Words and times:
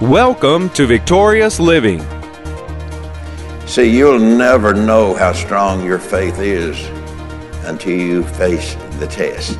Welcome 0.00 0.70
to 0.74 0.86
Victorious 0.86 1.58
Living. 1.58 2.06
See, 3.66 3.90
you'll 3.90 4.20
never 4.20 4.72
know 4.72 5.14
how 5.14 5.32
strong 5.32 5.84
your 5.84 5.98
faith 5.98 6.38
is 6.38 6.78
until 7.66 7.98
you 7.98 8.22
face 8.22 8.76
the 9.00 9.08
test. 9.08 9.58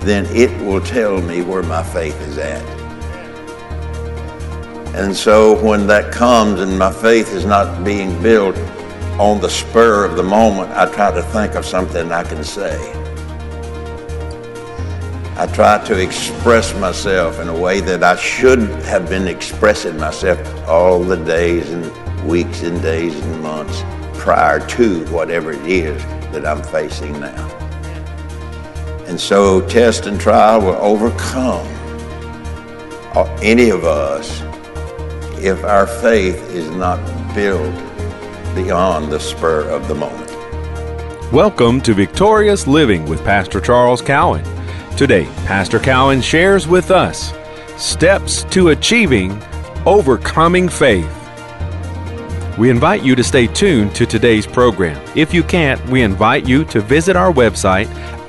Then 0.00 0.24
it 0.34 0.50
will 0.64 0.80
tell 0.80 1.20
me 1.20 1.42
where 1.42 1.62
my 1.62 1.82
faith 1.82 2.18
is 2.22 2.38
at. 2.38 2.64
And 4.94 5.14
so 5.14 5.62
when 5.62 5.86
that 5.88 6.10
comes 6.10 6.60
and 6.60 6.78
my 6.78 6.90
faith 6.90 7.34
is 7.34 7.44
not 7.44 7.84
being 7.84 8.22
built 8.22 8.56
on 9.20 9.38
the 9.42 9.50
spur 9.50 10.06
of 10.06 10.16
the 10.16 10.22
moment, 10.22 10.70
I 10.70 10.90
try 10.90 11.10
to 11.10 11.22
think 11.24 11.56
of 11.56 11.66
something 11.66 12.10
I 12.10 12.24
can 12.24 12.42
say. 12.42 12.97
I 15.38 15.46
try 15.46 15.78
to 15.84 15.96
express 15.96 16.76
myself 16.80 17.38
in 17.38 17.46
a 17.46 17.56
way 17.56 17.80
that 17.82 18.02
I 18.02 18.16
should 18.16 18.58
have 18.86 19.08
been 19.08 19.28
expressing 19.28 19.96
myself 19.96 20.40
all 20.66 20.98
the 20.98 21.14
days 21.14 21.70
and 21.70 22.26
weeks 22.28 22.64
and 22.64 22.82
days 22.82 23.14
and 23.14 23.40
months 23.40 23.84
prior 24.18 24.58
to 24.70 25.04
whatever 25.12 25.52
it 25.52 25.64
is 25.64 26.02
that 26.32 26.44
I'm 26.44 26.60
facing 26.60 27.20
now. 27.20 27.46
And 29.06 29.20
so 29.20 29.60
test 29.68 30.06
and 30.06 30.20
trial 30.20 30.60
will 30.60 30.74
overcome 30.74 31.64
any 33.40 33.70
of 33.70 33.84
us 33.84 34.40
if 35.38 35.62
our 35.62 35.86
faith 35.86 36.42
is 36.50 36.68
not 36.70 36.98
built 37.32 37.72
beyond 38.56 39.12
the 39.12 39.20
spur 39.20 39.70
of 39.70 39.86
the 39.86 39.94
moment. 39.94 40.32
Welcome 41.32 41.80
to 41.82 41.94
Victorious 41.94 42.66
Living 42.66 43.06
with 43.06 43.22
Pastor 43.22 43.60
Charles 43.60 44.02
Cowan. 44.02 44.57
Today, 44.98 45.26
Pastor 45.46 45.78
Cowan 45.78 46.20
shares 46.20 46.66
with 46.66 46.90
us 46.90 47.32
steps 47.76 48.42
to 48.50 48.70
achieving 48.70 49.40
overcoming 49.86 50.68
faith. 50.68 51.08
We 52.58 52.68
invite 52.68 53.04
you 53.04 53.14
to 53.14 53.22
stay 53.22 53.46
tuned 53.46 53.94
to 53.94 54.06
today's 54.06 54.44
program. 54.44 55.00
If 55.14 55.32
you 55.32 55.44
can't, 55.44 55.80
we 55.86 56.02
invite 56.02 56.48
you 56.48 56.64
to 56.64 56.80
visit 56.80 57.14
our 57.14 57.32
website 57.32 57.86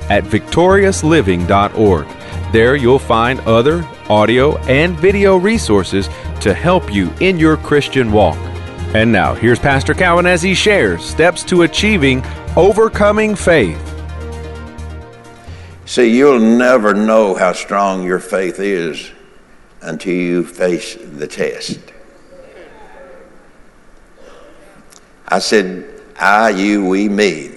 at 0.08 0.22
victoriousliving.org. 0.22 2.06
There 2.52 2.76
you'll 2.76 3.00
find 3.00 3.40
other 3.40 3.84
audio 4.08 4.56
and 4.58 4.96
video 4.96 5.38
resources 5.38 6.08
to 6.40 6.54
help 6.54 6.94
you 6.94 7.12
in 7.18 7.36
your 7.36 7.56
Christian 7.56 8.12
walk. 8.12 8.38
And 8.94 9.10
now, 9.10 9.34
here's 9.34 9.58
Pastor 9.58 9.92
Cowan 9.92 10.26
as 10.26 10.40
he 10.40 10.54
shares 10.54 11.04
steps 11.04 11.42
to 11.46 11.62
achieving 11.62 12.24
overcoming 12.56 13.34
faith. 13.34 13.89
See, 15.90 16.16
you'll 16.16 16.38
never 16.38 16.94
know 16.94 17.34
how 17.34 17.52
strong 17.52 18.04
your 18.04 18.20
faith 18.20 18.60
is 18.60 19.10
until 19.80 20.14
you 20.14 20.44
face 20.44 20.94
the 20.94 21.26
test. 21.26 21.80
I 25.26 25.40
said, 25.40 25.84
I, 26.16 26.50
you, 26.50 26.86
we, 26.86 27.08
me. 27.08 27.50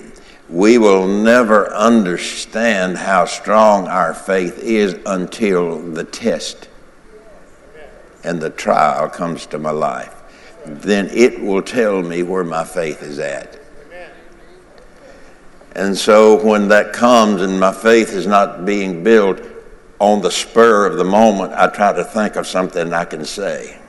We 0.49 0.79
will 0.79 1.07
never 1.07 1.71
understand 1.75 2.97
how 2.97 3.25
strong 3.25 3.87
our 3.87 4.15
faith 4.15 4.57
is 4.57 4.95
until 5.05 5.77
the 5.77 6.03
test 6.03 6.69
and 8.23 8.41
the 8.41 8.49
trial 8.49 9.09
comes 9.09 9.45
to 9.45 9.59
my 9.59 9.69
life. 9.69 10.15
Then 10.65 11.07
it 11.11 11.39
will 11.39 11.61
tell 11.61 12.01
me 12.01 12.23
where 12.23 12.43
my 12.43 12.63
faith 12.63 13.03
is 13.03 13.19
at. 13.19 13.62
And 15.75 15.97
so 15.97 16.43
when 16.43 16.67
that 16.67 16.93
comes 16.93 17.41
and 17.41 17.59
my 17.59 17.73
faith 17.73 18.09
is 18.09 18.27
not 18.27 18.65
being 18.65 19.03
built 19.03 19.41
on 19.99 20.21
the 20.21 20.29
spur 20.29 20.85
of 20.85 20.97
the 20.97 21.03
moment, 21.03 21.53
I 21.53 21.67
try 21.67 21.93
to 21.93 22.03
think 22.03 22.35
of 22.35 22.45
something 22.45 22.93
I 22.93 23.05
can 23.05 23.25
say. 23.25 23.79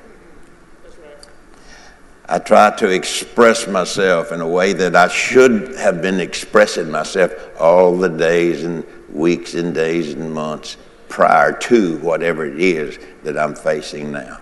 I 2.27 2.39
try 2.39 2.75
to 2.77 2.89
express 2.89 3.67
myself 3.69 4.33
in 4.33 4.41
a 4.41 4.49
way 4.49 4.73
that 4.73 4.97
I 4.97 5.09
should 5.09 5.77
have 5.77 6.01
been 6.01 6.21
expressing 6.21 6.91
myself 6.91 7.33
all 7.61 7.99
the 7.99 8.09
days 8.09 8.65
and 8.65 8.83
weeks 9.11 9.53
and 9.55 9.75
days 9.75 10.15
and 10.15 10.33
months 10.33 10.79
prior 11.11 11.53
to 11.53 11.99
whatever 11.99 12.47
it 12.47 12.59
is 12.59 12.99
that 13.25 13.37
I'm 13.37 13.55
facing 13.55 14.11
now. 14.11 14.41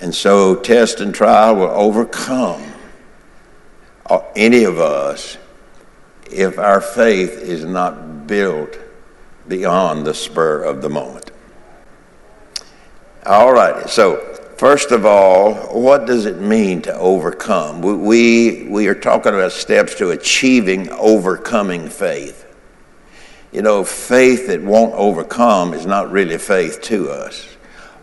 And 0.00 0.14
so 0.14 0.56
test 0.56 1.00
and 1.00 1.14
trial 1.14 1.56
will 1.56 1.70
overcome 1.70 2.62
uh, 4.10 4.20
any 4.34 4.64
of 4.64 4.78
us 4.78 5.38
if 6.30 6.58
our 6.58 6.80
faith 6.80 7.38
is 7.38 7.64
not 7.64 8.26
built 8.26 8.78
beyond 9.48 10.06
the 10.06 10.14
spur 10.14 10.62
of 10.62 10.82
the 10.82 10.88
moment. 10.88 11.30
All 13.24 13.52
right, 13.52 13.88
so 13.88 14.18
first 14.56 14.92
of 14.92 15.04
all, 15.04 15.54
what 15.54 16.06
does 16.06 16.26
it 16.26 16.38
mean 16.38 16.82
to 16.82 16.94
overcome? 16.96 17.80
We, 17.80 18.64
we 18.68 18.86
are 18.88 18.94
talking 18.94 19.34
about 19.34 19.52
steps 19.52 19.94
to 19.96 20.10
achieving 20.10 20.88
overcoming 20.90 21.88
faith. 21.88 22.44
You 23.52 23.62
know, 23.62 23.84
faith 23.84 24.48
that 24.48 24.62
won't 24.62 24.94
overcome 24.94 25.72
is 25.74 25.86
not 25.86 26.10
really 26.10 26.38
faith 26.38 26.82
to 26.82 27.10
us. 27.10 27.56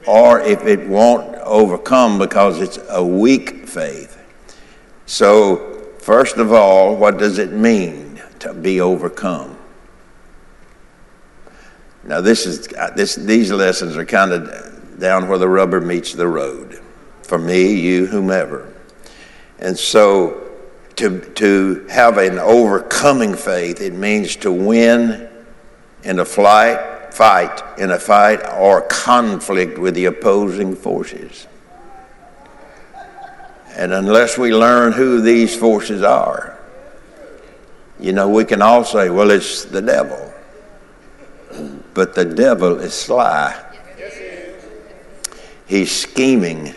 Or 0.06 0.42
if 0.42 0.66
it 0.66 0.88
won't 0.88 1.36
overcome 1.36 2.18
because 2.18 2.60
it's 2.60 2.80
a 2.90 3.06
weak 3.06 3.68
faith. 3.68 4.18
So, 5.06 5.84
first 6.00 6.38
of 6.38 6.52
all, 6.52 6.96
what 6.96 7.18
does 7.18 7.38
it 7.38 7.52
mean? 7.52 8.03
To 8.44 8.54
be 8.54 8.82
overcome. 8.82 9.58
Now, 12.04 12.20
this 12.20 12.46
is, 12.46 12.68
uh, 12.74 12.92
this, 12.94 13.16
these 13.16 13.50
lessons 13.52 13.96
are 13.96 14.06
kind 14.06 14.34
of 14.34 15.00
down 15.00 15.30
where 15.30 15.38
the 15.38 15.48
rubber 15.48 15.80
meets 15.80 16.12
the 16.14 16.28
road 16.28 16.82
for 17.22 17.38
me, 17.38 17.80
you, 17.80 18.06
whomever. 18.06 18.74
And 19.60 19.80
so, 19.80 20.52
to, 20.98 21.22
to 21.22 21.88
have 21.90 22.18
an 22.18 22.38
overcoming 22.38 23.34
faith, 23.34 23.80
it 23.80 23.94
means 23.94 24.36
to 24.38 24.52
win 24.52 25.30
in 26.04 26.20
a 26.20 26.26
flight, 26.26 27.14
fight, 27.14 27.62
in 27.80 27.92
a 27.92 28.00
fight 28.00 28.46
or 28.60 28.82
conflict 28.82 29.78
with 29.78 29.96
the 29.96 30.06
opposing 30.06 30.76
forces. 30.76 31.48
And 33.78 33.94
unless 33.94 34.38
we 34.38 34.54
learn 34.54 34.92
who 34.92 35.22
these 35.22 35.56
forces 35.56 36.04
are, 36.04 36.60
you 38.00 38.14
know, 38.14 38.30
we 38.30 38.46
can 38.46 38.62
all 38.62 38.84
say, 38.84 39.10
well, 39.10 39.32
it's 39.32 39.66
the 39.66 39.82
devil. 39.82 40.34
But 41.94 42.16
the 42.16 42.26
devil 42.26 42.80
is 42.80 42.94
sly. 42.94 43.60
He's 45.68 45.92
scheming. 45.92 46.74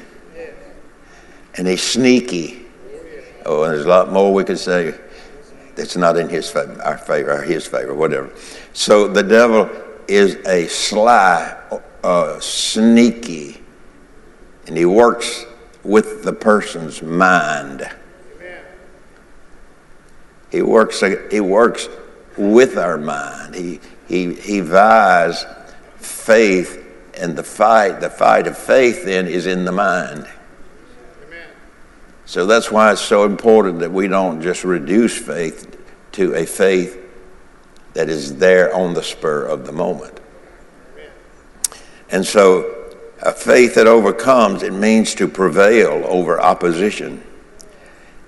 And 1.55 1.67
he's 1.67 1.83
sneaky. 1.83 2.67
Oh, 3.45 3.63
and 3.63 3.73
there's 3.73 3.87
a 3.87 3.89
lot 3.89 4.13
more 4.13 4.33
we 4.33 4.45
could 4.45 4.59
say 4.59 4.95
that's 5.75 5.97
not 5.97 6.17
in 6.17 6.29
his 6.29 6.51
favor, 6.51 6.81
our 6.83 6.99
favor, 6.99 7.39
or 7.39 7.43
his 7.43 7.67
favor, 7.67 7.95
whatever. 7.95 8.31
So 8.73 9.09
the 9.09 9.23
devil 9.23 9.71
is 10.09 10.37
a 10.47 10.67
sly, 10.67 11.57
uh, 12.03 12.41
sneaky, 12.41 13.61
and 14.67 14.77
he 14.77 14.85
works 14.85 15.45
with 15.83 16.25
the 16.25 16.33
person's 16.33 17.03
mind. 17.03 17.89
He 20.57 20.63
works, 20.63 21.05
he 21.31 21.41
works 21.41 21.87
with 22.39 22.79
our 22.79 22.97
mind. 22.97 23.55
He, 23.55 23.79
he, 24.09 24.33
he 24.33 24.61
vies 24.61 25.45
faith 25.99 26.83
and 27.13 27.37
the 27.37 27.43
fight. 27.43 28.01
The 28.01 28.09
fight 28.09 28.47
of 28.47 28.57
faith 28.57 29.05
then 29.05 29.27
is 29.27 29.45
in 29.45 29.67
the 29.67 29.73
mind. 29.73 30.27
Amen. 31.27 31.49
So 32.25 32.47
that's 32.47 32.71
why 32.71 32.91
it's 32.93 33.03
so 33.03 33.27
important 33.27 33.81
that 33.81 33.93
we 33.93 34.09
don't 34.09 34.41
just 34.41 34.65
reduce 34.65 35.19
faith 35.19 35.77
to 36.13 36.35
a 36.35 36.47
faith 36.47 36.99
that 37.93 38.09
is 38.09 38.39
there 38.39 38.75
on 38.75 38.95
the 38.95 39.03
spur 39.03 39.45
of 39.45 39.67
the 39.67 39.73
moment. 39.73 40.21
Amen. 40.95 41.11
And 42.09 42.25
so 42.25 42.95
a 43.21 43.33
faith 43.33 43.75
that 43.75 43.87
overcomes, 43.87 44.63
it 44.63 44.73
means 44.73 45.15
to 45.17 45.29
prevail 45.29 46.03
over 46.07 46.41
opposition. 46.41 47.23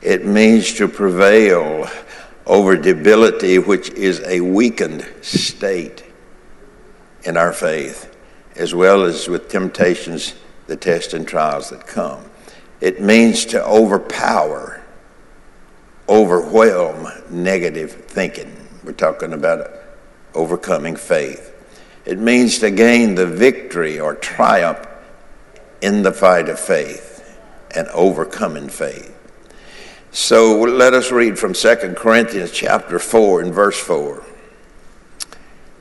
It 0.00 0.24
means 0.24 0.74
to 0.74 0.88
prevail 0.88 1.88
over 2.46 2.76
debility, 2.76 3.58
which 3.58 3.90
is 3.90 4.20
a 4.20 4.40
weakened 4.40 5.06
state 5.22 6.04
in 7.24 7.36
our 7.36 7.52
faith, 7.52 8.16
as 8.56 8.74
well 8.74 9.02
as 9.02 9.28
with 9.28 9.48
temptations, 9.48 10.34
the 10.66 10.76
tests 10.76 11.14
and 11.14 11.26
trials 11.26 11.70
that 11.70 11.86
come. 11.86 12.24
It 12.80 13.00
means 13.00 13.44
to 13.46 13.64
overpower, 13.64 14.82
overwhelm 16.08 17.08
negative 17.28 17.92
thinking. 17.92 18.54
We're 18.84 18.92
talking 18.92 19.32
about 19.32 19.68
overcoming 20.32 20.94
faith. 20.94 21.54
It 22.04 22.18
means 22.18 22.60
to 22.60 22.70
gain 22.70 23.16
the 23.16 23.26
victory 23.26 23.98
or 23.98 24.14
triumph 24.14 24.86
in 25.82 26.02
the 26.02 26.12
fight 26.12 26.48
of 26.48 26.58
faith 26.58 27.38
and 27.74 27.88
overcoming 27.88 28.68
faith. 28.68 29.17
So 30.10 30.60
let 30.60 30.94
us 30.94 31.10
read 31.12 31.38
from 31.38 31.52
2 31.52 31.94
Corinthians 31.96 32.50
chapter 32.50 32.98
4 32.98 33.42
and 33.42 33.52
verse 33.52 33.78
4. 33.78 34.24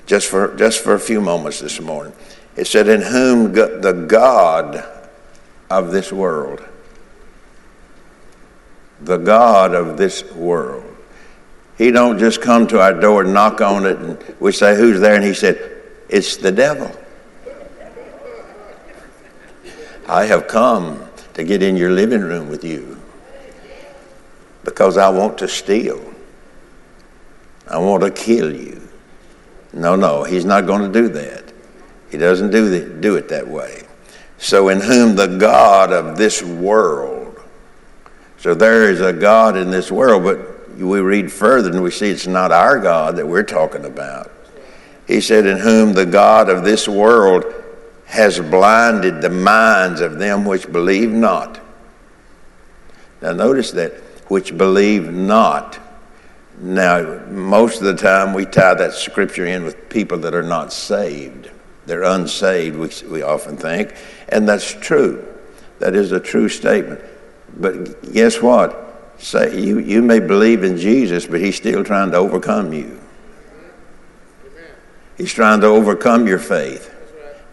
just 0.06 0.28
for, 0.28 0.56
just 0.56 0.84
for 0.84 0.94
a 0.94 1.00
few 1.00 1.22
moments 1.22 1.60
this 1.60 1.80
morning. 1.80 2.14
It 2.56 2.68
said, 2.68 2.88
In 2.88 3.02
whom 3.02 3.54
the 3.54 4.06
God 4.08 4.84
of 5.70 5.92
this 5.92 6.12
world, 6.12 6.64
the 9.02 9.18
God 9.18 9.74
of 9.74 9.98
this 9.98 10.24
world. 10.34 10.84
He 11.78 11.92
don't 11.92 12.18
just 12.18 12.42
come 12.42 12.68
to 12.68 12.82
our 12.82 12.94
door 12.94 13.24
and 13.24 13.34
knock 13.34 13.62
on 13.62 13.86
it 13.86 13.98
and 13.98 14.36
we 14.40 14.52
say, 14.52 14.76
Who's 14.76 15.00
there? 15.00 15.16
And 15.16 15.24
he 15.24 15.34
said, 15.34 15.84
It's 16.10 16.38
the 16.38 16.52
devil. 16.52 16.92
I 20.08 20.26
have 20.26 20.48
come 20.48 21.06
to 21.34 21.44
get 21.44 21.62
in 21.62 21.78
your 21.78 21.92
living 21.92 22.22
room 22.22 22.50
with 22.50 22.64
you 22.64 22.97
because 24.68 24.98
I 24.98 25.08
want 25.08 25.38
to 25.38 25.48
steal. 25.48 26.04
I 27.70 27.78
want 27.78 28.04
to 28.04 28.12
kill 28.12 28.54
you. 28.54 28.86
No, 29.72 29.96
no, 29.96 30.26
he's 30.26 30.44
not 30.44 30.66
going 30.66 30.82
to 30.82 31.02
do 31.02 31.08
that. 31.08 31.54
He 32.12 32.18
doesn't 32.18 32.52
do, 32.52 32.70
the, 32.70 33.00
do 33.00 33.16
it 33.16 33.30
that 33.30 33.48
way. 33.48 33.84
So, 34.38 34.68
in 34.68 34.82
whom 34.82 35.16
the 35.16 35.38
God 35.38 35.94
of 35.94 36.18
this 36.18 36.44
world, 36.44 37.40
so 38.40 38.54
there 38.54 38.92
is 38.92 39.00
a 39.00 39.14
God 39.14 39.56
in 39.56 39.72
this 39.72 39.90
world, 39.90 40.24
but 40.26 40.78
we 40.78 41.00
read 41.00 41.32
further 41.32 41.72
and 41.72 41.82
we 41.82 41.90
see 41.90 42.10
it's 42.10 42.28
not 42.28 42.52
our 42.52 42.78
God 42.78 43.16
that 43.16 43.26
we're 43.26 43.44
talking 43.44 43.86
about. 43.86 44.30
He 45.08 45.22
said, 45.22 45.46
In 45.46 45.60
whom 45.60 45.94
the 45.94 46.06
God 46.06 46.50
of 46.50 46.66
this 46.66 46.90
world 46.90 47.46
has 48.06 48.38
blinded 48.42 49.22
the 49.22 49.30
minds 49.30 50.02
of 50.02 50.20
them 50.20 50.44
which 50.44 50.70
believe 50.70 51.10
not. 51.10 51.62
Now, 53.22 53.32
notice 53.32 53.72
that, 53.72 53.94
which 54.28 54.58
believe 54.58 55.12
not. 55.12 55.80
Now, 56.60 57.24
most 57.28 57.82
of 57.82 57.86
the 57.86 57.96
time 57.96 58.34
we 58.34 58.46
tie 58.46 58.74
that 58.74 58.94
scripture 58.94 59.46
in 59.46 59.64
with 59.64 59.90
people 59.90 60.18
that 60.20 60.34
are 60.34 60.44
not 60.44 60.74
saved. 60.74 61.52
They're 61.86 62.04
unsaved, 62.04 62.78
we, 62.78 63.10
we 63.10 63.22
often 63.22 63.58
think. 63.58 63.96
And 64.30 64.48
that's 64.48 64.70
true. 64.72 65.26
That 65.80 65.96
is 65.96 66.12
a 66.12 66.20
true 66.20 66.50
statement. 66.50 67.02
But 67.56 68.12
guess 68.14 68.42
what? 68.42 68.84
Say, 69.20 69.60
you, 69.60 69.80
you 69.80 70.02
may 70.02 70.20
believe 70.20 70.64
in 70.64 70.78
Jesus, 70.78 71.26
but 71.26 71.40
he's 71.40 71.56
still 71.56 71.84
trying 71.84 72.12
to 72.12 72.18
overcome 72.18 72.74
you. 72.74 73.00
He's 75.18 75.34
trying 75.34 75.62
to 75.62 75.68
overcome 75.68 76.28
your 76.28 76.40
faith. 76.40 76.94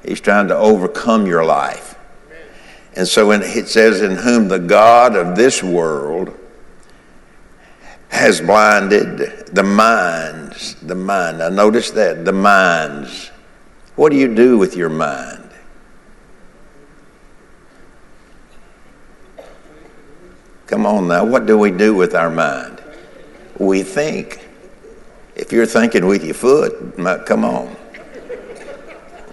He's 0.04 0.20
trying 0.20 0.48
to 0.48 0.56
overcome 0.56 1.26
your 1.26 1.44
life. 1.44 1.98
And 2.94 3.08
so 3.08 3.28
when 3.28 3.42
it 3.42 3.68
says, 3.68 4.02
In 4.02 4.16
whom 4.16 4.48
the 4.48 4.58
God 4.58 5.16
of 5.16 5.36
this 5.36 5.62
world 5.62 6.38
has 8.14 8.40
blinded 8.40 9.19
the 9.49 9.62
minds, 9.62 10.76
the 10.76 10.94
mind. 10.94 11.38
Now 11.38 11.49
notice 11.49 11.90
that, 11.90 12.25
the 12.25 12.32
minds 12.32 13.31
what 13.96 14.11
do 14.11 14.19
you 14.19 14.34
do 14.34 14.58
with 14.58 14.76
your 14.76 14.88
mind? 14.88 15.50
Come 20.66 20.87
on 20.87 21.08
now, 21.08 21.25
what 21.25 21.46
do 21.46 21.56
we 21.56 21.70
do 21.70 21.94
with 21.94 22.14
our 22.14 22.31
mind? 22.31 22.82
We 23.58 23.82
think. 23.82 24.40
If 25.37 25.52
you're 25.52 25.67
thinking 25.67 26.06
with 26.06 26.25
your 26.25 26.34
foot, 26.34 26.96
come 27.26 27.44
on. 27.44 27.76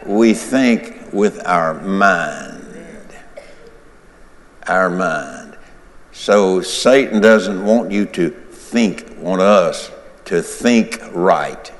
We 0.06 0.34
think 0.34 1.12
with 1.12 1.45
our 1.48 1.75
mind. 1.75 3.07
Our 4.68 4.89
mind. 4.89 5.57
So 6.12 6.62
Satan 6.62 7.22
doesn't 7.22 7.66
want 7.66 7.92
you 7.92 8.06
to 8.07 8.30
think, 8.71 9.06
on 9.23 9.41
us 9.41 9.91
to 10.25 10.41
think 10.41 11.00
right. 11.12 11.71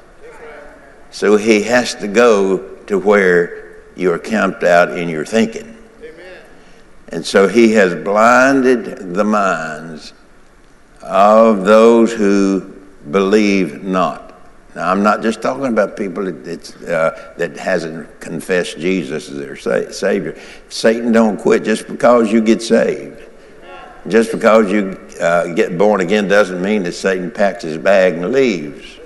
So 1.09 1.38
he 1.38 1.63
has 1.63 1.95
to 1.95 2.07
go 2.07 2.57
to 2.88 2.99
where 2.99 3.81
you 3.95 4.11
are 4.11 4.19
camped 4.19 4.63
out 4.63 4.97
in 4.97 5.07
your 5.07 5.25
thinking. 5.25 5.77
Amen. 6.01 6.38
And 7.09 7.25
so 7.25 7.47
he 7.47 7.71
has 7.73 7.95
blinded 7.95 9.13
the 9.13 9.23
minds 9.23 10.13
of 11.01 11.65
those 11.65 12.11
who 12.11 12.73
believe 13.09 13.83
not. 13.83 14.27
Now, 14.75 14.89
I'm 14.89 15.03
not 15.03 15.21
just 15.21 15.41
talking 15.41 15.65
about 15.65 15.97
people 15.97 16.25
that, 16.25 16.83
uh, 16.83 17.33
that 17.37 17.57
hasn't 17.57 18.19
confessed 18.19 18.79
Jesus 18.79 19.29
as 19.29 19.37
their 19.37 19.55
sa- 19.55 19.91
Savior. 19.91 20.37
Satan 20.69 21.11
don't 21.11 21.37
quit 21.37 21.63
just 21.63 21.87
because 21.87 22.31
you 22.31 22.41
get 22.41 22.61
saved. 22.61 23.21
Just 24.07 24.31
because 24.31 24.71
you 24.71 24.98
uh, 25.19 25.53
get 25.53 25.77
born 25.77 26.01
again 26.01 26.27
doesn't 26.27 26.62
mean 26.62 26.83
that 26.83 26.94
Satan 26.94 27.30
packs 27.30 27.63
his 27.63 27.77
bag 27.77 28.15
and 28.15 28.31
leaves. 28.31 29.00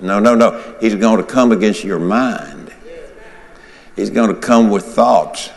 No, 0.00 0.18
no, 0.18 0.34
no. 0.34 0.76
He's 0.80 0.94
going 0.94 1.18
to 1.18 1.24
come 1.24 1.52
against 1.52 1.84
your 1.84 1.98
mind. 1.98 2.74
He's 3.96 4.10
going 4.10 4.34
to 4.34 4.40
come 4.40 4.70
with 4.70 4.84
thoughts. 4.84 5.50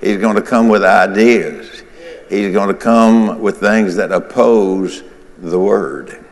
He's 0.00 0.18
going 0.18 0.36
to 0.36 0.42
come 0.42 0.68
with 0.68 0.84
ideas. 0.84 1.82
He's 2.28 2.52
going 2.52 2.68
to 2.68 2.74
come 2.74 3.40
with 3.40 3.58
things 3.58 3.96
that 3.96 4.10
oppose 4.10 5.02
the 5.38 5.58
Word. 5.58 6.24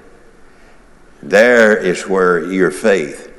There 1.22 1.76
is 1.76 2.08
where 2.08 2.50
your 2.50 2.70
faith, 2.70 3.32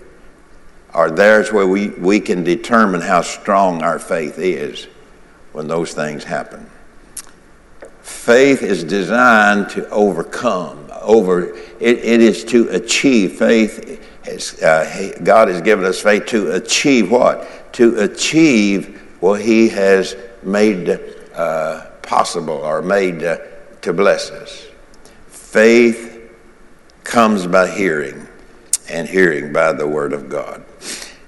or 0.93 1.09
there's 1.09 1.51
where 1.51 1.67
we, 1.67 1.89
we 1.89 2.19
can 2.19 2.43
determine 2.43 3.01
how 3.01 3.21
strong 3.21 3.81
our 3.81 3.97
faith 3.99 4.37
is 4.37 4.85
when 5.51 5.67
those 5.67 5.93
things 5.93 6.23
happen. 6.23 6.69
Faith 8.01 8.63
is 8.63 8.83
designed 8.83 9.69
to 9.69 9.87
overcome, 9.89 10.91
over 11.01 11.53
it, 11.79 11.97
it 11.99 12.21
is 12.21 12.43
to 12.45 12.69
achieve. 12.69 13.37
Faith 13.37 14.03
has, 14.25 14.61
uh, 14.61 15.17
God 15.23 15.47
has 15.47 15.61
given 15.61 15.85
us 15.85 16.01
faith 16.01 16.25
to 16.27 16.51
achieve 16.51 17.11
what? 17.11 17.47
to 17.73 17.99
achieve 17.99 19.01
what 19.19 19.41
He 19.41 19.69
has 19.69 20.15
made 20.43 20.99
uh, 21.33 21.85
possible 22.01 22.55
or 22.55 22.81
made 22.81 23.23
uh, 23.23 23.37
to 23.81 23.93
bless 23.93 24.31
us. 24.31 24.67
Faith 25.27 26.31
comes 27.03 27.47
by 27.47 27.69
hearing, 27.69 28.27
and 28.89 29.07
hearing 29.07 29.51
by 29.53 29.73
the 29.73 29.87
Word 29.87 30.13
of 30.13 30.29
God. 30.29 30.63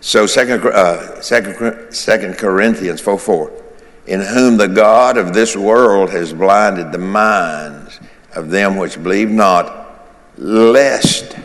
So, 0.02 0.26
Second, 0.26 0.66
uh, 0.66 1.22
second, 1.22 1.94
second 1.94 2.38
Corinthians 2.38 3.00
4 3.02 3.18
4, 3.18 3.63
in 4.06 4.22
whom 4.22 4.58
the 4.58 4.68
God 4.68 5.18
of 5.18 5.34
this 5.34 5.56
world 5.56 6.10
has 6.10 6.34
blinded 6.34 6.92
the 6.92 6.98
minds 6.98 8.00
of 8.36 8.50
them 8.50 8.78
which 8.78 9.02
believe 9.02 9.30
not, 9.30 10.08
lest 10.38 11.38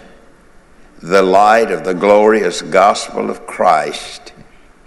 the 1.00 1.22
light 1.22 1.70
of 1.70 1.84
the 1.84 1.94
glorious 1.94 2.62
gospel 2.62 3.30
of 3.30 3.46
Christ 3.46 4.32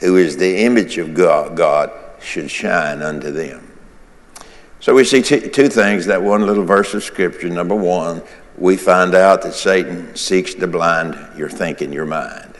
who 0.02 0.18
is 0.18 0.36
the 0.36 0.64
image 0.64 0.98
of 0.98 1.14
God, 1.14 1.92
should 2.20 2.52
shine 2.52 3.02
unto 3.02 3.32
them. 3.32 3.72
So 4.80 4.96
we 4.96 5.04
see 5.04 5.22
t- 5.22 5.48
two 5.50 5.70
things 5.70 6.08
that 6.08 6.22
one 6.22 6.46
little 6.46 6.66
verse 6.66 6.94
of 6.94 7.04
scripture. 7.04 7.50
Number 7.50 7.76
one, 7.76 8.24
we 8.58 8.78
find 8.78 9.14
out 9.14 9.44
that 9.44 9.54
Satan 9.54 10.16
seeks 10.16 10.56
to 10.56 10.68
blind 10.68 11.16
your 11.38 11.50
thinking, 11.50 11.94
your 11.94 12.08
mind. 12.08 12.51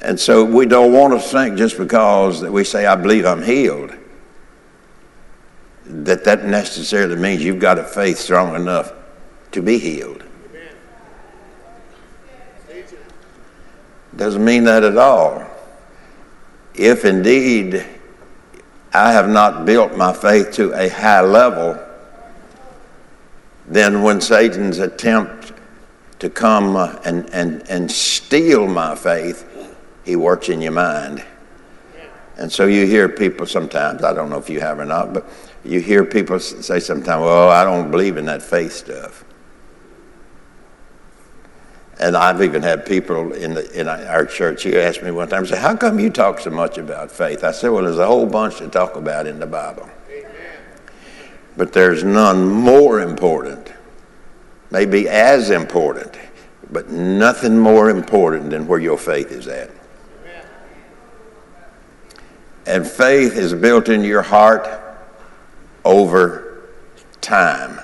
And 0.00 0.18
so 0.18 0.44
we 0.44 0.66
don't 0.66 0.92
want 0.92 1.12
to 1.14 1.20
think 1.20 1.58
just 1.58 1.76
because 1.76 2.40
that 2.40 2.52
we 2.52 2.64
say, 2.64 2.86
I 2.86 2.94
believe 2.94 3.26
I'm 3.26 3.42
healed, 3.42 3.92
that 5.84 6.24
that 6.24 6.44
necessarily 6.44 7.16
means 7.16 7.42
you've 7.42 7.58
got 7.58 7.78
a 7.78 7.84
faith 7.84 8.18
strong 8.18 8.54
enough 8.54 8.92
to 9.52 9.62
be 9.62 9.78
healed. 9.78 10.22
Doesn't 14.16 14.44
mean 14.44 14.64
that 14.64 14.82
at 14.82 14.96
all. 14.96 15.44
If 16.74 17.04
indeed 17.04 17.86
I 18.92 19.12
have 19.12 19.28
not 19.28 19.64
built 19.64 19.96
my 19.96 20.12
faith 20.12 20.52
to 20.54 20.72
a 20.72 20.88
high 20.88 21.20
level, 21.20 21.78
then 23.66 24.02
when 24.02 24.20
Satan's 24.20 24.78
attempt 24.78 25.52
to 26.18 26.28
come 26.30 26.74
and, 27.04 27.28
and, 27.32 27.62
and 27.68 27.90
steal 27.90 28.66
my 28.66 28.94
faith, 28.96 29.47
he 30.08 30.16
works 30.16 30.48
in 30.48 30.62
your 30.62 30.72
mind. 30.72 31.22
And 32.38 32.50
so 32.50 32.64
you 32.66 32.86
hear 32.86 33.10
people 33.10 33.44
sometimes, 33.44 34.02
I 34.02 34.14
don't 34.14 34.30
know 34.30 34.38
if 34.38 34.48
you 34.48 34.58
have 34.60 34.78
or 34.78 34.86
not, 34.86 35.12
but 35.12 35.28
you 35.64 35.80
hear 35.80 36.02
people 36.02 36.40
say 36.40 36.80
sometimes, 36.80 37.22
well, 37.22 37.50
I 37.50 37.62
don't 37.62 37.90
believe 37.90 38.16
in 38.16 38.24
that 38.24 38.42
faith 38.42 38.72
stuff. 38.72 39.24
And 42.00 42.16
I've 42.16 42.40
even 42.42 42.62
had 42.62 42.86
people 42.86 43.32
in, 43.34 43.54
the, 43.54 43.78
in 43.78 43.86
our 43.88 44.24
church 44.24 44.62
who 44.62 44.78
asked 44.78 45.02
me 45.02 45.10
one 45.10 45.28
time, 45.28 45.44
say, 45.44 45.58
How 45.58 45.76
come 45.76 45.98
you 45.98 46.10
talk 46.10 46.38
so 46.38 46.48
much 46.48 46.78
about 46.78 47.10
faith? 47.10 47.42
I 47.42 47.50
said, 47.50 47.70
Well, 47.70 47.82
there's 47.82 47.98
a 47.98 48.06
whole 48.06 48.24
bunch 48.24 48.58
to 48.58 48.68
talk 48.68 48.94
about 48.94 49.26
in 49.26 49.40
the 49.40 49.48
Bible. 49.48 49.90
Amen. 50.08 50.30
But 51.56 51.72
there's 51.72 52.04
none 52.04 52.48
more 52.48 53.00
important, 53.00 53.72
maybe 54.70 55.08
as 55.08 55.50
important, 55.50 56.16
but 56.70 56.88
nothing 56.88 57.58
more 57.58 57.90
important 57.90 58.50
than 58.50 58.68
where 58.68 58.78
your 58.78 58.96
faith 58.96 59.32
is 59.32 59.48
at. 59.48 59.72
And 62.68 62.86
faith 62.86 63.34
is 63.34 63.54
built 63.54 63.88
in 63.88 64.04
your 64.04 64.20
heart 64.20 64.68
over 65.86 66.68
time. 67.22 67.80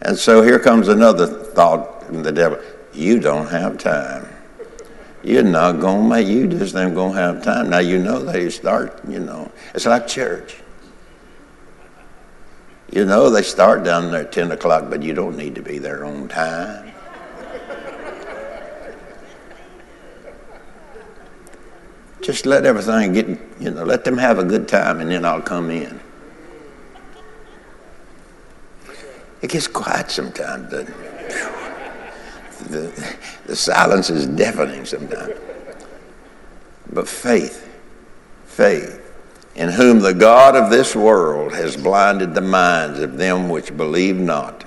And 0.00 0.18
so 0.18 0.40
here 0.40 0.58
comes 0.58 0.88
another 0.88 1.26
thought 1.26 2.02
from 2.04 2.22
the 2.22 2.32
devil 2.32 2.58
you 2.94 3.20
don't 3.20 3.46
have 3.48 3.76
time. 3.76 4.26
You're 5.22 5.42
not 5.42 5.80
gonna 5.80 6.08
make. 6.08 6.26
You 6.26 6.48
just 6.48 6.74
ain't 6.74 6.94
gonna 6.94 7.12
have 7.12 7.44
time. 7.44 7.68
Now 7.68 7.80
you 7.80 7.98
know 7.98 8.20
they 8.20 8.48
start. 8.48 9.06
You 9.06 9.20
know, 9.20 9.52
it's 9.74 9.84
like 9.84 10.08
church. 10.08 10.56
You 12.90 13.04
know 13.04 13.28
they 13.28 13.42
start 13.42 13.84
down 13.84 14.10
there 14.10 14.22
at 14.22 14.32
ten 14.32 14.50
o'clock, 14.50 14.88
but 14.88 15.02
you 15.02 15.12
don't 15.12 15.36
need 15.36 15.54
to 15.56 15.62
be 15.62 15.76
there 15.76 16.06
on 16.06 16.28
time. 16.28 16.93
Just 22.24 22.46
let 22.46 22.64
everything 22.64 23.12
get, 23.12 23.28
you 23.60 23.70
know, 23.70 23.84
let 23.84 24.02
them 24.02 24.16
have 24.16 24.38
a 24.38 24.44
good 24.44 24.66
time 24.66 25.00
and 25.00 25.10
then 25.10 25.26
I'll 25.26 25.42
come 25.42 25.70
in. 25.70 26.00
It 29.42 29.50
gets 29.50 29.66
quiet 29.66 30.10
sometimes, 30.10 30.70
doesn't 30.70 30.88
it? 30.88 31.44
The, 32.70 33.16
the 33.44 33.54
silence 33.54 34.08
is 34.08 34.26
deafening 34.26 34.86
sometimes. 34.86 35.34
But 36.90 37.06
faith, 37.06 37.70
faith, 38.46 39.02
in 39.54 39.68
whom 39.68 40.00
the 40.00 40.14
God 40.14 40.56
of 40.56 40.70
this 40.70 40.96
world 40.96 41.52
has 41.52 41.76
blinded 41.76 42.34
the 42.34 42.40
minds 42.40 43.00
of 43.00 43.18
them 43.18 43.50
which 43.50 43.76
believe 43.76 44.16
not 44.16 44.63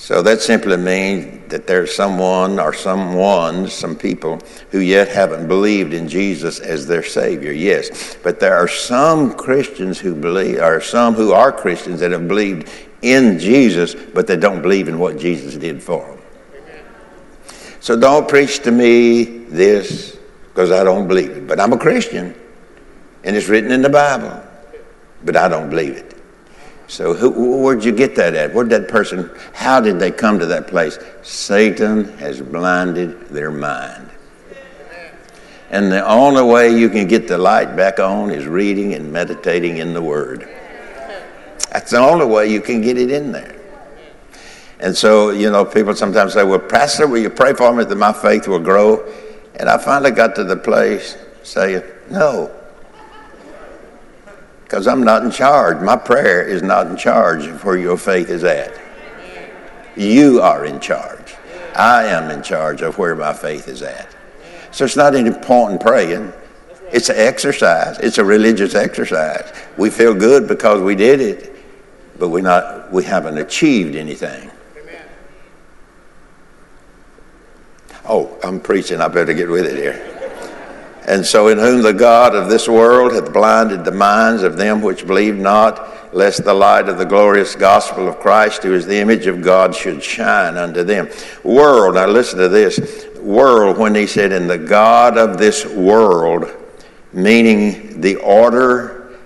so 0.00 0.22
that 0.22 0.40
simply 0.40 0.78
means 0.78 1.50
that 1.50 1.66
there's 1.66 1.94
someone 1.94 2.58
or 2.58 2.72
someone, 2.72 3.68
some 3.68 3.94
people 3.94 4.40
who 4.70 4.80
yet 4.80 5.08
haven't 5.08 5.46
believed 5.46 5.92
in 5.92 6.08
Jesus 6.08 6.58
as 6.58 6.86
their 6.86 7.02
Savior, 7.02 7.52
yes. 7.52 8.16
But 8.22 8.40
there 8.40 8.56
are 8.56 8.66
some 8.66 9.34
Christians 9.34 9.98
who 9.98 10.14
believe, 10.14 10.58
or 10.58 10.80
some 10.80 11.12
who 11.12 11.32
are 11.32 11.52
Christians 11.52 12.00
that 12.00 12.12
have 12.12 12.26
believed 12.26 12.70
in 13.02 13.38
Jesus, 13.38 13.94
but 13.94 14.26
they 14.26 14.38
don't 14.38 14.62
believe 14.62 14.88
in 14.88 14.98
what 14.98 15.18
Jesus 15.18 15.54
did 15.56 15.82
for 15.82 16.06
them. 16.06 16.18
So 17.80 17.94
don't 17.94 18.26
preach 18.26 18.60
to 18.60 18.70
me 18.70 19.24
this 19.24 20.18
because 20.48 20.70
I 20.70 20.82
don't 20.82 21.08
believe 21.08 21.30
it. 21.30 21.46
But 21.46 21.60
I'm 21.60 21.74
a 21.74 21.78
Christian, 21.78 22.34
and 23.22 23.36
it's 23.36 23.48
written 23.48 23.70
in 23.70 23.82
the 23.82 23.90
Bible, 23.90 24.42
but 25.26 25.36
I 25.36 25.46
don't 25.46 25.68
believe 25.68 25.92
it. 25.92 26.09
So 26.90 27.14
who, 27.14 27.62
where'd 27.62 27.84
you 27.84 27.92
get 27.92 28.16
that 28.16 28.34
at? 28.34 28.52
Where'd 28.52 28.68
that 28.70 28.88
person, 28.88 29.30
how 29.54 29.80
did 29.80 30.00
they 30.00 30.10
come 30.10 30.40
to 30.40 30.46
that 30.46 30.66
place? 30.66 30.98
Satan 31.22 32.18
has 32.18 32.40
blinded 32.40 33.28
their 33.28 33.52
mind. 33.52 34.10
And 35.70 35.92
the 35.92 36.04
only 36.04 36.42
way 36.42 36.76
you 36.76 36.88
can 36.88 37.06
get 37.06 37.28
the 37.28 37.38
light 37.38 37.76
back 37.76 38.00
on 38.00 38.32
is 38.32 38.48
reading 38.48 38.94
and 38.94 39.12
meditating 39.12 39.76
in 39.76 39.94
the 39.94 40.02
Word. 40.02 40.48
That's 41.70 41.92
the 41.92 41.98
only 41.98 42.26
way 42.26 42.50
you 42.50 42.60
can 42.60 42.80
get 42.80 42.98
it 42.98 43.12
in 43.12 43.30
there. 43.30 43.56
And 44.80 44.96
so, 44.96 45.30
you 45.30 45.48
know, 45.48 45.64
people 45.64 45.94
sometimes 45.94 46.32
say, 46.32 46.42
well, 46.42 46.58
Pastor, 46.58 47.06
will 47.06 47.18
you 47.18 47.30
pray 47.30 47.52
for 47.52 47.72
me 47.72 47.84
that 47.84 47.94
my 47.94 48.12
faith 48.12 48.48
will 48.48 48.58
grow? 48.58 49.08
And 49.60 49.68
I 49.68 49.78
finally 49.78 50.10
got 50.10 50.34
to 50.34 50.42
the 50.42 50.56
place 50.56 51.16
saying, 51.44 51.84
no, 52.10 52.50
because 54.70 54.86
I'm 54.86 55.02
not 55.02 55.24
in 55.24 55.32
charge. 55.32 55.82
My 55.82 55.96
prayer 55.96 56.44
is 56.44 56.62
not 56.62 56.86
in 56.86 56.96
charge 56.96 57.44
of 57.44 57.64
where 57.64 57.76
your 57.76 57.98
faith 57.98 58.30
is 58.30 58.44
at. 58.44 58.72
You 59.96 60.40
are 60.40 60.64
in 60.64 60.78
charge. 60.78 61.34
I 61.74 62.04
am 62.04 62.30
in 62.30 62.40
charge 62.40 62.80
of 62.80 62.96
where 62.96 63.16
my 63.16 63.32
faith 63.32 63.66
is 63.66 63.82
at. 63.82 64.14
So 64.70 64.84
it's 64.84 64.94
not 64.94 65.16
any 65.16 65.32
point 65.32 65.72
in 65.72 65.78
praying. 65.80 66.32
It's 66.92 67.08
an 67.08 67.16
exercise. 67.18 67.98
It's 67.98 68.18
a 68.18 68.24
religious 68.24 68.76
exercise. 68.76 69.52
We 69.76 69.90
feel 69.90 70.14
good 70.14 70.46
because 70.46 70.80
we 70.80 70.94
did 70.94 71.20
it, 71.20 71.52
but 72.20 72.28
we're 72.28 72.40
not 72.40 72.92
we 72.92 73.02
haven't 73.02 73.38
achieved 73.38 73.96
anything. 73.96 74.52
Oh, 78.08 78.38
I'm 78.44 78.60
preaching. 78.60 79.00
I 79.00 79.08
better 79.08 79.34
get 79.34 79.48
with 79.48 79.66
it 79.66 79.76
here. 79.76 80.09
And 81.10 81.26
so, 81.26 81.48
in 81.48 81.58
whom 81.58 81.82
the 81.82 81.92
God 81.92 82.36
of 82.36 82.48
this 82.48 82.68
world 82.68 83.12
hath 83.12 83.32
blinded 83.32 83.84
the 83.84 83.90
minds 83.90 84.44
of 84.44 84.56
them 84.56 84.80
which 84.80 85.08
believe 85.08 85.36
not, 85.36 86.14
lest 86.14 86.44
the 86.44 86.54
light 86.54 86.88
of 86.88 86.98
the 86.98 87.04
glorious 87.04 87.56
gospel 87.56 88.06
of 88.06 88.20
Christ, 88.20 88.62
who 88.62 88.74
is 88.74 88.86
the 88.86 89.00
image 89.00 89.26
of 89.26 89.42
God, 89.42 89.74
should 89.74 90.04
shine 90.04 90.56
unto 90.56 90.84
them. 90.84 91.08
World, 91.42 91.96
now 91.96 92.06
listen 92.06 92.38
to 92.38 92.48
this. 92.48 93.08
World, 93.18 93.76
when 93.76 93.92
he 93.92 94.06
said, 94.06 94.30
in 94.30 94.46
the 94.46 94.56
God 94.56 95.18
of 95.18 95.36
this 95.36 95.66
world, 95.66 96.48
meaning 97.12 98.00
the 98.00 98.14
order 98.14 99.18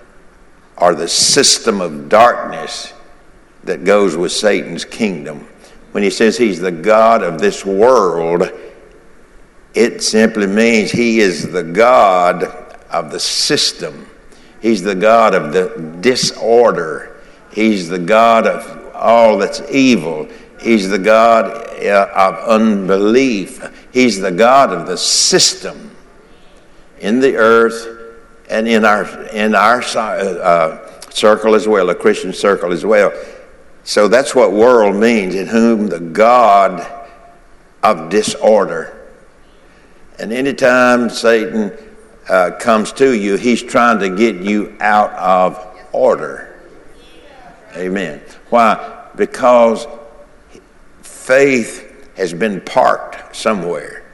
or 0.77 0.95
the 0.95 1.07
system 1.07 1.81
of 1.81 2.09
darkness 2.09 2.93
that 3.63 3.83
goes 3.83 4.17
with 4.17 4.31
Satan's 4.31 4.85
kingdom. 4.85 5.47
When 5.91 6.01
he 6.01 6.09
says 6.09 6.35
he's 6.35 6.59
the 6.59 6.71
God 6.71 7.21
of 7.21 7.39
this 7.39 7.63
world, 7.63 8.49
it 9.75 10.01
simply 10.01 10.47
means 10.47 10.89
he 10.89 11.19
is 11.19 11.51
the 11.51 11.63
God 11.63 12.45
of 12.89 13.11
the 13.11 13.19
system. 13.19 14.09
He's 14.61 14.81
the 14.81 14.95
God 14.95 15.35
of 15.35 15.51
the 15.51 15.97
disorder. 15.99 17.21
He's 17.51 17.89
the 17.89 17.99
God 17.99 18.47
of 18.47 18.95
all 18.95 19.37
that's 19.37 19.61
evil. 19.69 20.29
He's 20.61 20.89
the 20.89 20.97
God 20.97 21.45
uh, 21.83 22.09
of 22.15 22.35
unbelief. 22.49 23.61
He's 23.91 24.21
the 24.21 24.31
God 24.31 24.71
of 24.71 24.87
the 24.87 24.97
system 24.97 25.91
in 26.99 27.19
the 27.19 27.35
earth 27.35 28.15
and 28.49 28.69
in 28.69 28.85
our, 28.85 29.23
in 29.27 29.55
our 29.55 29.81
uh, 29.81 31.01
circle 31.09 31.53
as 31.53 31.67
well, 31.67 31.89
a 31.89 31.95
Christian 31.95 32.31
circle 32.31 32.71
as 32.71 32.85
well. 32.85 33.11
So 33.83 34.07
that's 34.07 34.33
what 34.33 34.53
world 34.53 34.95
means, 34.95 35.35
in 35.35 35.47
whom 35.47 35.87
the 35.87 35.99
God 35.99 37.09
of 37.83 38.09
disorder 38.09 39.04
and 40.19 40.31
anytime 40.31 41.09
Satan 41.09 41.71
uh, 42.29 42.51
comes 42.59 42.91
to 42.93 43.15
you, 43.15 43.35
he's 43.35 43.61
trying 43.61 43.99
to 43.99 44.09
get 44.09 44.37
you 44.37 44.75
out 44.79 45.11
of 45.13 45.77
order. 45.91 46.59
Amen. 47.75 48.21
Why? 48.49 49.09
Because 49.15 49.87
faith 51.01 52.13
has 52.15 52.33
been 52.33 52.61
parked 52.61 53.35
somewhere. 53.35 54.05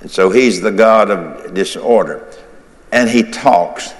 And 0.00 0.10
so 0.10 0.30
he's 0.30 0.60
the 0.60 0.72
God 0.72 1.10
of 1.10 1.54
disorder. 1.54 2.28
And 2.90 3.08
he 3.08 3.22
talks. 3.22 3.92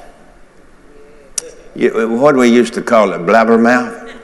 You, 1.74 2.08
what 2.08 2.36
we 2.36 2.48
used 2.48 2.74
to 2.74 2.82
call 2.82 3.12
it? 3.12 3.18
Blabbermouth? 3.18 4.18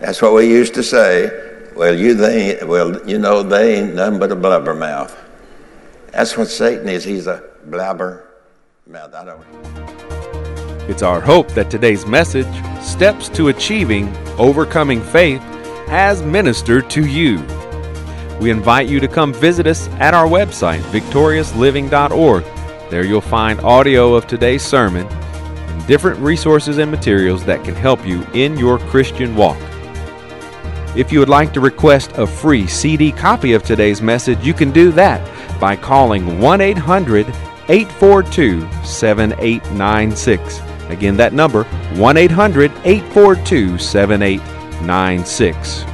That's 0.00 0.22
what 0.22 0.32
we 0.32 0.48
used 0.48 0.74
to 0.74 0.82
say. 0.82 1.49
Well, 1.80 1.98
you 1.98 2.12
they 2.12 2.58
well, 2.62 3.08
you 3.08 3.18
know 3.18 3.42
they 3.42 3.76
ain't 3.78 3.94
nothing 3.94 4.18
but 4.18 4.30
a 4.30 4.36
blubbermouth. 4.36 5.16
That's 6.12 6.36
what 6.36 6.48
Satan 6.48 6.90
is. 6.90 7.04
He's 7.04 7.26
a 7.26 7.42
blabber 7.64 8.28
mouth. 8.86 9.14
I 9.14 9.24
don't. 9.24 10.90
It's 10.90 11.02
our 11.02 11.22
hope 11.22 11.48
that 11.52 11.70
today's 11.70 12.04
message, 12.04 12.46
Steps 12.82 13.30
to 13.30 13.48
Achieving 13.48 14.14
Overcoming 14.36 15.00
Faith, 15.00 15.40
has 15.86 16.22
ministered 16.22 16.90
to 16.90 17.06
you. 17.06 17.42
We 18.42 18.50
invite 18.50 18.86
you 18.86 19.00
to 19.00 19.08
come 19.08 19.32
visit 19.32 19.66
us 19.66 19.88
at 20.00 20.12
our 20.12 20.26
website, 20.26 20.80
victoriousliving.org. 20.90 22.44
There 22.90 23.06
you'll 23.06 23.22
find 23.22 23.58
audio 23.60 24.12
of 24.12 24.26
today's 24.26 24.62
sermon 24.62 25.06
and 25.06 25.86
different 25.86 26.20
resources 26.20 26.76
and 26.76 26.90
materials 26.90 27.42
that 27.46 27.64
can 27.64 27.74
help 27.74 28.06
you 28.06 28.22
in 28.34 28.58
your 28.58 28.78
Christian 28.78 29.34
walk. 29.34 29.56
If 30.96 31.12
you 31.12 31.20
would 31.20 31.28
like 31.28 31.52
to 31.52 31.60
request 31.60 32.10
a 32.16 32.26
free 32.26 32.66
CD 32.66 33.12
copy 33.12 33.52
of 33.52 33.62
today's 33.62 34.02
message, 34.02 34.44
you 34.44 34.52
can 34.52 34.72
do 34.72 34.90
that 34.92 35.20
by 35.60 35.76
calling 35.76 36.40
1 36.40 36.60
800 36.60 37.28
842 37.68 38.68
7896. 38.84 40.60
Again, 40.88 41.16
that 41.16 41.32
number 41.32 41.62
1 41.94 42.16
800 42.16 42.72
842 42.84 43.78
7896. 43.78 45.84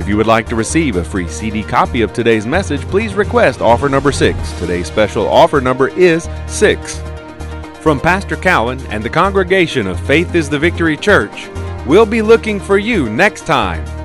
If 0.00 0.08
you 0.08 0.16
would 0.16 0.26
like 0.26 0.48
to 0.48 0.56
receive 0.56 0.96
a 0.96 1.04
free 1.04 1.28
CD 1.28 1.62
copy 1.62 2.02
of 2.02 2.12
today's 2.12 2.44
message, 2.44 2.80
please 2.82 3.14
request 3.14 3.60
offer 3.60 3.88
number 3.88 4.10
6. 4.10 4.58
Today's 4.58 4.88
special 4.88 5.28
offer 5.28 5.60
number 5.60 5.90
is 5.90 6.28
6. 6.48 7.00
From 7.80 8.00
Pastor 8.00 8.34
Cowan 8.34 8.84
and 8.86 9.04
the 9.04 9.10
congregation 9.10 9.86
of 9.86 10.00
Faith 10.00 10.34
is 10.34 10.50
the 10.50 10.58
Victory 10.58 10.96
Church, 10.96 11.48
we'll 11.86 12.04
be 12.04 12.20
looking 12.20 12.58
for 12.58 12.78
you 12.78 13.08
next 13.08 13.46
time 13.46 13.93